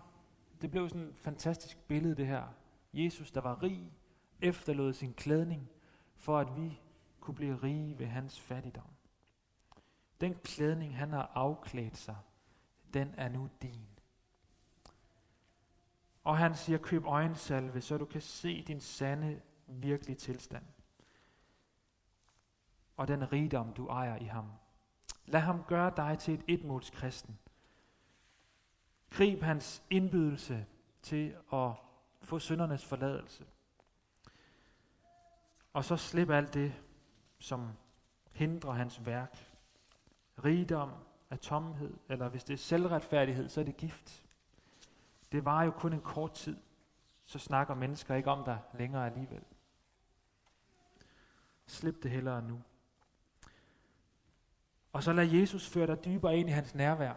[0.61, 2.44] det blev sådan et fantastisk billede det her.
[2.92, 3.92] Jesus, der var rig,
[4.40, 5.68] efterlod sin klædning,
[6.16, 6.81] for at vi
[7.20, 8.90] kunne blive rige ved hans fattigdom.
[10.20, 12.16] Den klædning, han har afklædt sig,
[12.94, 13.88] den er nu din.
[16.24, 20.64] Og han siger, køb øjensalve, så du kan se din sande, virkelige tilstand.
[22.98, 24.50] Og den rigdom, du ejer i ham.
[25.26, 27.38] Lad ham gøre dig til et etmods kristen.
[29.11, 30.66] Grib hans indbydelse
[31.02, 31.70] til at
[32.20, 33.46] få syndernes forladelse.
[35.72, 36.74] Og så slip alt det,
[37.38, 37.72] som
[38.32, 39.54] hindrer hans værk.
[40.44, 40.92] Rigdom
[41.30, 44.24] er tomhed, eller hvis det er selvretfærdighed, så er det gift.
[45.32, 46.56] Det var jo kun en kort tid,
[47.24, 49.44] så snakker mennesker ikke om dig længere alligevel.
[51.66, 52.62] Slip det hellere nu.
[54.98, 57.14] Og så lad Jesus føre dig dybere ind i hans nærvær.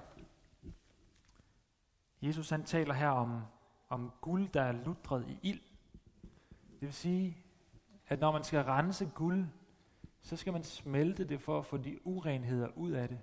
[2.22, 3.42] Jesus han taler her om,
[3.90, 5.62] om guld, der er lutret i ild.
[6.72, 7.38] Det vil sige,
[8.08, 9.48] at når man skal rense guld,
[10.22, 13.20] så skal man smelte det for at få de urenheder ud af det.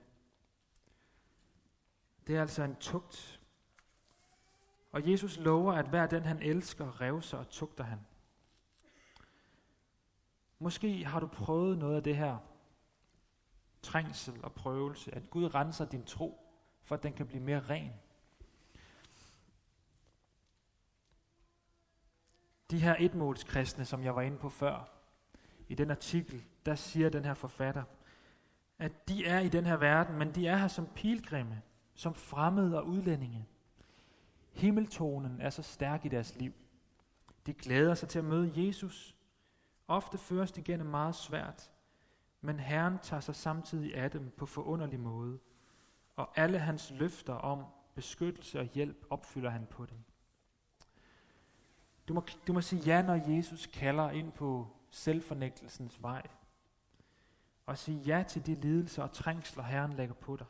[2.26, 3.40] Det er altså en tugt.
[4.92, 7.98] Og Jesus lover, at hver den han elsker, revser og tugter han.
[10.58, 12.38] Måske har du prøvet noget af det her
[13.82, 16.40] trængsel og prøvelse, at Gud renser din tro,
[16.82, 17.92] for at den kan blive mere ren.
[22.70, 24.90] De her etmålskristne, som jeg var inde på før,
[25.68, 27.84] i den artikel, der siger den her forfatter,
[28.78, 31.62] at de er i den her verden, men de er her som pilgrimme,
[31.94, 33.46] som fremmede og udlændinge.
[34.52, 36.52] Himmeltonen er så stærk i deres liv.
[37.46, 39.16] De glæder sig til at møde Jesus.
[39.88, 41.70] Ofte føres de igennem meget svært,
[42.40, 45.38] men Herren tager sig samtidig af dem på forunderlig måde,
[46.16, 49.98] og alle hans løfter om beskyttelse og hjælp opfylder han på dem.
[52.08, 56.22] Du må, du må sige ja, når Jesus kalder ind på selvfornægtelsens vej,
[57.66, 60.46] og sige ja til de lidelser og trængsler, Herren lægger på dig.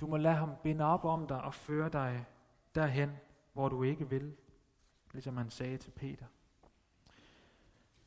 [0.00, 2.24] Du må lade ham binde op om dig og føre dig
[2.74, 3.10] derhen,
[3.52, 4.36] hvor du ikke vil,
[5.12, 6.26] ligesom han sagde til Peter.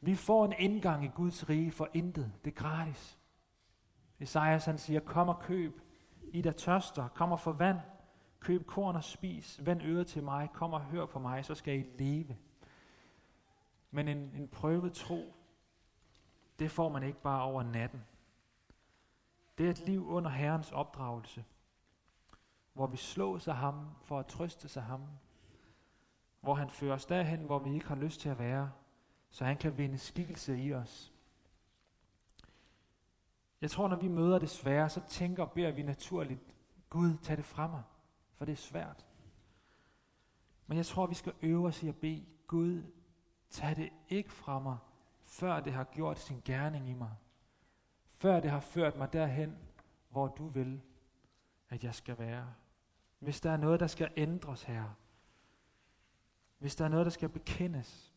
[0.01, 2.33] Vi får en indgang i Guds rige for intet.
[2.45, 3.19] Det er gratis.
[4.19, 5.81] Esajas han siger, kom og køb.
[6.21, 7.79] I der tørster, kom og få vand.
[8.39, 9.65] Køb korn og spis.
[9.65, 10.49] Vend øret til mig.
[10.53, 12.37] Kom og hør på mig, så skal I leve.
[13.91, 15.33] Men en, en prøvet tro,
[16.59, 18.03] det får man ikke bare over natten.
[19.57, 21.45] Det er et liv under Herrens opdragelse,
[22.73, 25.01] hvor vi slås af ham for at trøste sig ham,
[26.41, 28.71] hvor han fører os derhen, hvor vi ikke har lyst til at være,
[29.29, 31.13] så han kan vinde skikkelse i os.
[33.61, 36.39] Jeg tror, når vi møder det svære, så tænker og beder vi naturligt,
[36.89, 37.83] Gud, tag det fra mig,
[38.33, 39.05] for det er svært.
[40.67, 42.83] Men jeg tror, vi skal øve os i at bede, Gud,
[43.49, 44.77] tag det ikke fra mig,
[45.23, 47.15] før det har gjort sin gerning i mig.
[48.09, 49.57] Før det har ført mig derhen,
[50.09, 50.81] hvor du vil,
[51.69, 52.53] at jeg skal være.
[53.19, 54.83] Hvis der er noget, der skal ændres her,
[56.57, 58.13] hvis der er noget, der skal bekendes,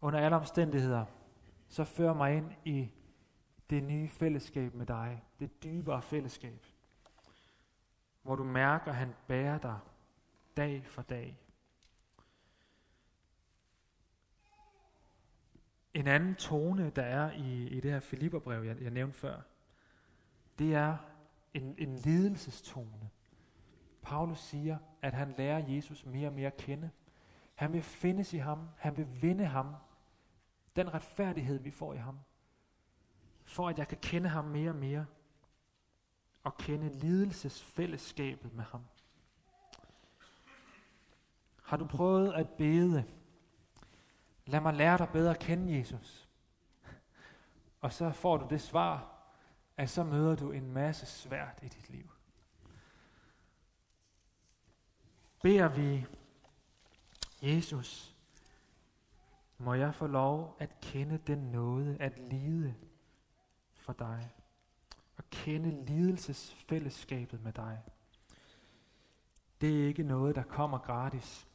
[0.00, 1.04] under alle omstændigheder,
[1.68, 2.90] så fører mig ind i
[3.70, 6.66] det nye fællesskab med dig, det dybere fællesskab,
[8.22, 9.78] hvor du mærker, at han bærer dig
[10.56, 11.38] dag for dag.
[15.94, 19.40] En anden tone, der er i, i det her Filipperbrev, jeg, jeg nævnte før,
[20.58, 20.96] det er
[21.54, 23.10] en, en lidelsestone.
[24.02, 26.90] Paulus siger, at han lærer Jesus mere og mere at kende.
[27.54, 28.68] Han vil findes i ham.
[28.76, 29.74] Han vil vinde ham.
[30.80, 32.18] Den retfærdighed, vi får i ham.
[33.44, 35.06] For at jeg kan kende ham mere og mere.
[36.42, 38.84] Og kende lidelsesfællesskabet med ham.
[41.62, 43.04] Har du prøvet at bede?
[44.46, 46.28] Lad mig lære dig bedre at kende Jesus.
[47.80, 49.22] Og så får du det svar,
[49.76, 52.10] at så møder du en masse svært i dit liv.
[55.42, 56.06] Beder vi
[57.42, 58.09] Jesus,
[59.60, 62.74] må jeg få lov at kende den nåde, at lide
[63.74, 64.30] for dig.
[65.16, 67.82] Og kende lidelsesfællesskabet med dig.
[69.60, 71.48] Det er ikke noget, der kommer gratis.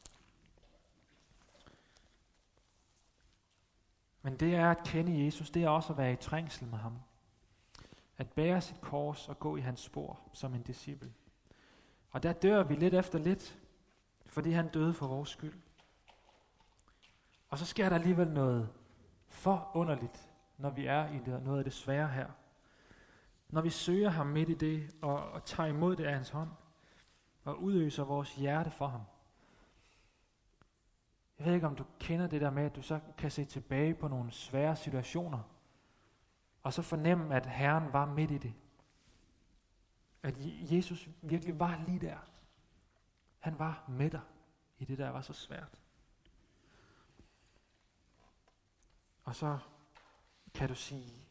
[4.22, 6.98] Men det er at kende Jesus, det er også at være i trængsel med ham.
[8.18, 11.12] At bære sit kors og gå i hans spor som en disciple.
[12.10, 13.58] Og der dør vi lidt efter lidt,
[14.26, 15.65] fordi han døde for vores skyld.
[17.56, 18.68] Og så sker der alligevel noget
[19.28, 22.26] forunderligt, når vi er i det, noget af det svære her.
[23.48, 26.50] Når vi søger ham midt i det, og, og tager imod det af hans hånd,
[27.44, 29.00] og udøser vores hjerte for ham.
[31.38, 33.94] Jeg ved ikke, om du kender det der med, at du så kan se tilbage
[33.94, 35.40] på nogle svære situationer,
[36.62, 38.54] og så fornemme, at Herren var midt i det.
[40.22, 40.34] At
[40.72, 42.18] Jesus virkelig var lige der.
[43.38, 44.22] Han var med dig
[44.78, 45.85] i det, der var så svært.
[49.26, 49.58] Og så
[50.54, 51.26] kan du sige,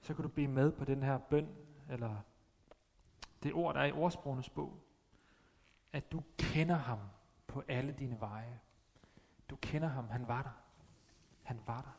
[0.00, 1.48] så kan du blive med på den her bøn,
[1.90, 2.16] eller
[3.42, 4.80] det ord, der er i ordsprogenes bog,
[5.92, 6.98] at du kender ham
[7.46, 8.60] på alle dine veje.
[9.50, 10.62] Du kender ham, han var der.
[11.42, 11.96] Han var der.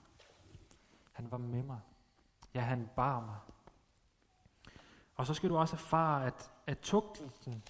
[1.11, 1.79] Han var med mig.
[2.53, 3.39] Ja, han bar mig.
[5.15, 7.63] Og så skal du også erfare, at, at tugtelsen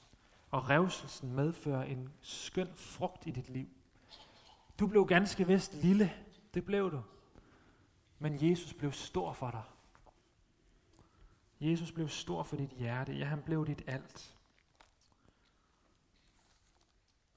[0.52, 3.68] og revselsen medfører en skøn frugt i dit liv.
[4.80, 6.14] Du blev ganske vist lille,
[6.58, 7.04] det blev du.
[8.20, 9.64] Men Jesus blev stor for dig.
[11.60, 13.14] Jesus blev stor for dit hjerte.
[13.14, 14.38] Ja, han blev dit alt.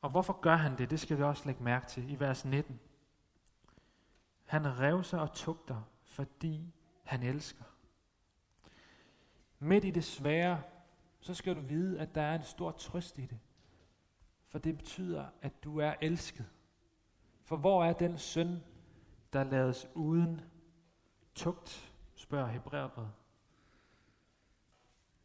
[0.01, 0.91] Og hvorfor gør han det?
[0.91, 2.81] Det skal vi også lægge mærke til i vers 19.
[4.45, 6.73] Han rev sig og tugter, fordi
[7.05, 7.65] han elsker.
[9.59, 10.63] Midt i det svære,
[11.21, 13.39] så skal du vide, at der er en stor trøst i det.
[14.49, 16.47] For det betyder, at du er elsket.
[17.45, 18.63] For hvor er den søn,
[19.33, 20.41] der lades uden
[21.35, 23.13] tugt, spørger Hebræerbrevet.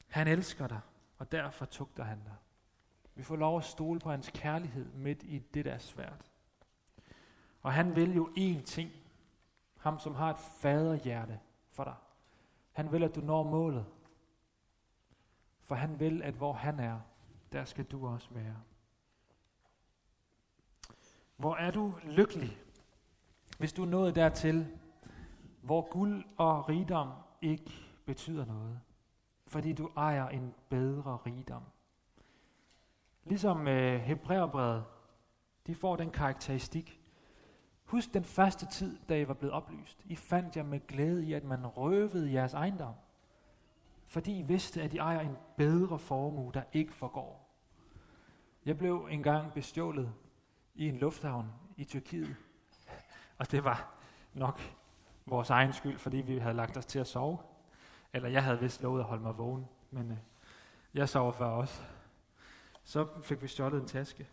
[0.08, 0.80] Han elsker dig,
[1.18, 2.36] og derfor tugter han dig.
[3.16, 6.32] Vi får lov at stole på hans kærlighed midt i det, der er svært.
[7.62, 8.92] Og han vil jo én ting.
[9.78, 11.40] Ham, som har et faderhjerte
[11.72, 11.96] for dig.
[12.72, 13.86] Han vil, at du når målet.
[15.62, 17.00] For han vil, at hvor han er,
[17.52, 18.62] der skal du også være.
[21.38, 22.62] Hvor er du lykkelig,
[23.58, 24.68] hvis du er nået dertil,
[25.62, 27.72] hvor guld og rigdom ikke
[28.06, 28.80] betyder noget,
[29.48, 31.64] fordi du ejer en bedre rigdom.
[33.24, 34.84] Ligesom øh, Hebræerbrevet,
[35.68, 37.02] de får den karakteristik.
[37.84, 40.06] Husk den første tid, da I var blevet oplyst.
[40.06, 42.94] I fandt jer med glæde i, at man røvede jeres ejendom
[44.08, 47.56] fordi I vidste, at I ejer en bedre formue, der ikke forgår.
[48.66, 50.14] Jeg blev engang bestjålet
[50.76, 51.48] i en lufthavn
[51.78, 52.36] i Tyrkiet.
[53.38, 53.94] Og det var
[54.34, 54.60] nok
[55.26, 57.38] vores egen skyld, fordi vi havde lagt os til at sove.
[58.14, 60.18] Eller jeg havde vist lovet at holde mig vågen, men øh,
[60.94, 61.82] jeg sov før også.
[62.84, 64.28] Så fik vi stjålet en taske.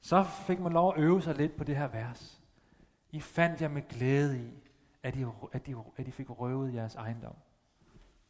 [0.00, 2.42] Så fik man lov at øve sig lidt på det her vers.
[3.10, 4.50] I fandt jeg med glæde i,
[5.02, 7.36] at I, at I, at I fik røvet jeres ejendom.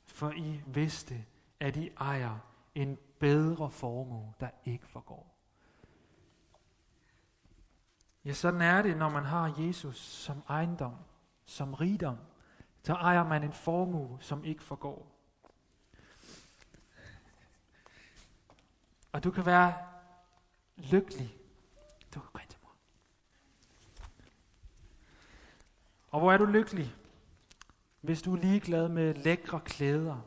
[0.05, 1.25] For I vidste,
[1.61, 2.39] at I ejer
[2.75, 5.34] en bedre formue, der ikke forgår.
[8.25, 10.95] Ja, sådan er det, når man har Jesus som ejendom,
[11.45, 12.19] som rigdom.
[12.83, 15.15] Så ejer man en formue, som ikke forgår.
[19.13, 19.75] Og du kan være
[20.77, 21.35] lykkelig.
[22.15, 22.75] Du kan til mor.
[26.11, 26.95] Og hvor er du lykkelig,
[28.01, 30.21] hvis du er ligeglad med lækre klæder,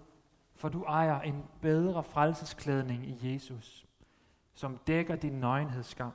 [0.55, 3.85] for du ejer en bedre frelsesklædning i Jesus,
[4.53, 6.11] som dækker din nøgenhedsskam.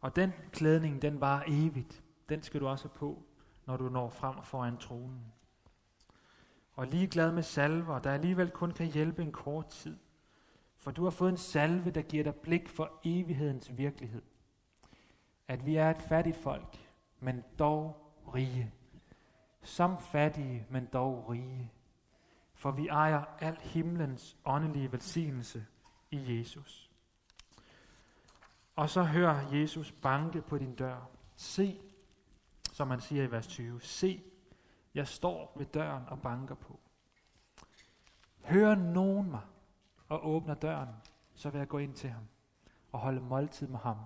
[0.00, 2.02] Og den klædning, den var evigt.
[2.28, 3.22] Den skal du også på,
[3.66, 5.32] når du når frem foran tronen.
[6.72, 9.96] Og ligeglad med salver, der alligevel kun kan hjælpe en kort tid.
[10.76, 14.22] For du har fået en salve, der giver dig blik for evighedens virkelighed.
[15.48, 16.76] At vi er et fattigt folk,
[17.20, 18.72] men dog rige.
[19.62, 21.72] Som fattige, men dog rige
[22.60, 25.66] for vi ejer al himlens åndelige velsignelse
[26.10, 26.89] i Jesus.
[28.80, 31.00] Og så hører Jesus banke på din dør.
[31.36, 31.80] Se,
[32.72, 34.22] som man siger i vers 20, se,
[34.94, 36.80] jeg står ved døren og banker på.
[38.44, 39.40] Hører nogen mig
[40.08, 40.88] og åbner døren,
[41.34, 42.22] så vil jeg gå ind til ham
[42.92, 43.96] og holde måltid med ham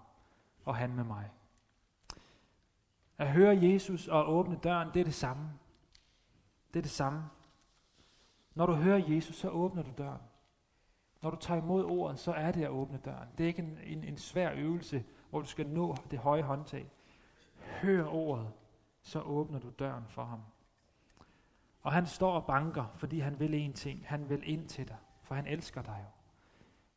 [0.64, 1.30] og han med mig.
[3.18, 5.50] At høre Jesus og åbne døren, det er det samme.
[6.72, 7.24] Det er det samme.
[8.54, 10.22] Når du hører Jesus, så åbner du døren.
[11.24, 13.28] Når du tager imod ordet, så er det at åbne døren.
[13.38, 16.90] Det er ikke en, en, en svær øvelse, hvor du skal nå det høje håndtag.
[17.82, 18.52] Hør ordet,
[19.02, 20.40] så åbner du døren for ham.
[21.82, 24.06] Og han står og banker, fordi han vil en ting.
[24.06, 26.10] Han vil ind til dig, for han elsker dig jo.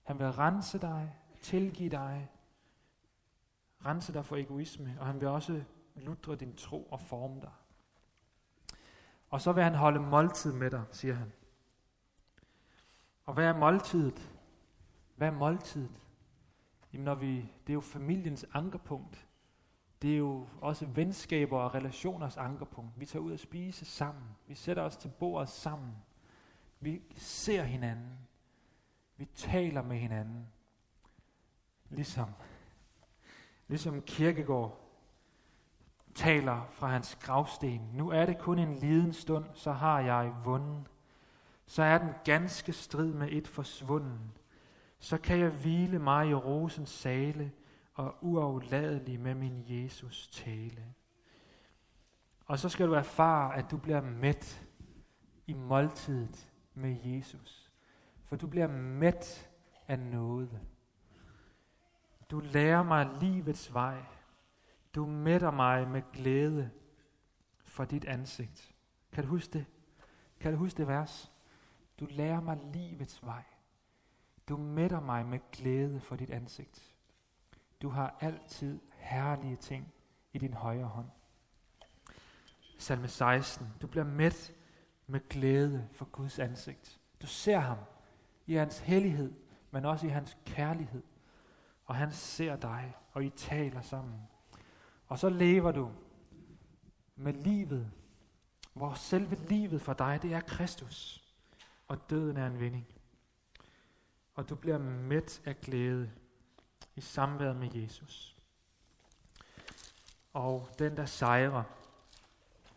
[0.04, 2.30] Han vil rense dig, tilgive dig,
[3.86, 5.64] rense dig for egoisme, og han vil også
[5.96, 7.52] lutre din tro og forme dig.
[9.30, 11.32] Og så vil han holde måltid med dig, siger han.
[13.28, 14.32] Og hvad er måltidet?
[15.16, 16.02] Hvad er måltidet?
[16.94, 19.28] Jamen når vi, det er jo familiens ankerpunkt.
[20.02, 23.00] Det er jo også venskaber og relationers ankerpunkt.
[23.00, 24.24] Vi tager ud og spise sammen.
[24.48, 25.92] Vi sætter os til bordet sammen.
[26.80, 28.18] Vi ser hinanden.
[29.18, 30.48] Vi taler med hinanden.
[31.90, 32.30] Ligesom,
[33.68, 34.80] ligesom Kirkegård
[36.16, 37.90] taler fra hans gravsten.
[37.94, 40.86] Nu er det kun en liden stund, så har jeg vundet
[41.68, 44.32] så er den ganske strid med et forsvunden.
[45.00, 47.52] Så kan jeg hvile mig i rosens sale
[47.94, 50.94] og uafladelig med min Jesus tale.
[52.46, 54.68] Og så skal du erfare, at du bliver mæt
[55.48, 57.72] i måltidet med Jesus.
[58.26, 59.50] For du bliver mæt
[59.88, 60.60] af noget.
[62.32, 64.04] Du lærer mig livets vej.
[64.96, 66.70] Du mætter mig med glæde
[67.64, 68.76] for dit ansigt.
[69.12, 69.66] Kan du huske det?
[70.40, 71.32] Kan du huske det vers?
[72.00, 73.44] Du lærer mig livets vej.
[74.50, 76.96] Du mætter mig med glæde for dit ansigt.
[77.82, 79.94] Du har altid herlige ting
[80.34, 81.10] i din højre hånd.
[82.78, 83.68] Salme 16.
[83.82, 84.54] Du bliver mæt
[85.08, 87.00] med glæde for Guds ansigt.
[87.22, 87.78] Du ser ham
[88.46, 89.34] i hans hellighed,
[89.72, 91.04] men også i hans kærlighed.
[91.86, 94.22] Og han ser dig, og I taler sammen.
[95.08, 95.92] Og så lever du
[97.16, 97.92] med livet,
[98.74, 101.27] hvor selve livet for dig, det er Kristus
[101.88, 102.88] og døden er en vinding.
[104.34, 106.12] Og du bliver mæt af glæde
[106.96, 108.38] i samværet med Jesus.
[110.34, 111.64] Og den, der sejrer,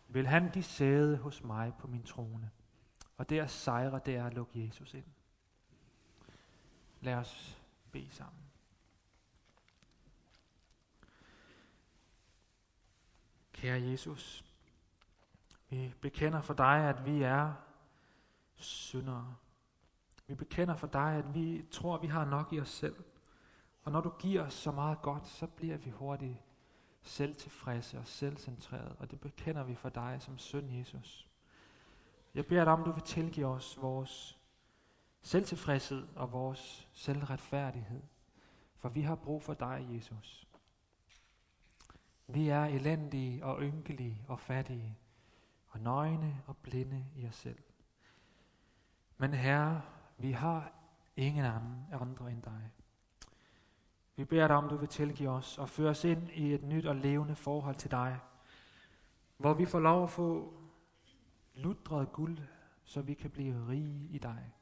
[0.09, 2.51] vil han de sæde hos mig på min trone.
[3.17, 5.05] Og det at sejre, det er at lukke Jesus ind.
[7.01, 7.59] Lad os
[7.93, 8.43] bede sammen.
[13.53, 14.45] Kære Jesus,
[15.69, 17.53] vi bekender for dig, at vi er
[18.65, 19.35] syndere.
[20.27, 23.05] Vi bekender for dig, at vi tror, at vi har nok i os selv.
[23.83, 26.39] Og når du giver os så meget godt, så bliver vi hurtigt
[27.03, 28.97] selvtilfredse og selvcentrerede.
[28.99, 31.29] Og det bekender vi for dig som søn Jesus.
[32.35, 34.39] Jeg beder dig om, du vil tilgive os vores
[35.23, 38.03] selvtilfredshed og vores selvretfærdighed.
[38.77, 40.49] For vi har brug for dig, Jesus.
[42.27, 44.99] Vi er elendige og ynkelige og fattige,
[45.69, 47.59] og nøgne og blinde i os selv.
[49.21, 49.83] Men Herre,
[50.19, 50.73] vi har
[51.17, 52.71] Ingen anden andre end dig.
[54.17, 56.87] Vi beder dig om, du vil tilgive os og føre os ind i et nyt
[56.87, 58.21] og levende forhold til dig,
[59.37, 60.55] hvor vi får lov at få
[61.55, 62.39] lutret guld,
[62.85, 64.53] så vi kan blive rige i dig,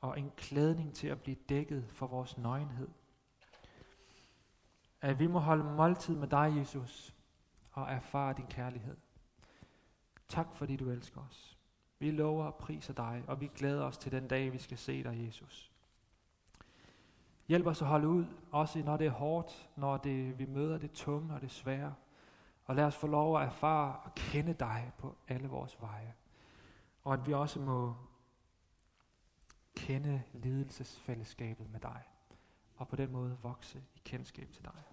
[0.00, 2.88] og en klædning til at blive dækket for vores nøgenhed.
[5.00, 7.14] At vi må holde måltid med dig, Jesus,
[7.72, 8.96] og erfare din kærlighed.
[10.28, 11.51] Tak fordi du elsker os.
[12.02, 15.02] Vi lover og priser dig, og vi glæder os til den dag, vi skal se
[15.02, 15.72] dig, Jesus.
[17.48, 20.92] Hjælp os at holde ud, også når det er hårdt, når det, vi møder det
[20.92, 21.94] tunge og det svære.
[22.64, 26.14] Og lad os få lov at erfare og kende dig på alle vores veje.
[27.04, 27.96] Og at vi også må
[29.76, 32.02] kende lidelsesfællesskabet med dig.
[32.76, 34.91] Og på den måde vokse i kendskab til dig.